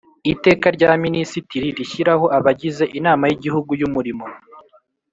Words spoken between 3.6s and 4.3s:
y Umurimo